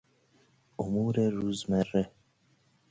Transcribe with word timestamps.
امورروزمره 0.79 2.09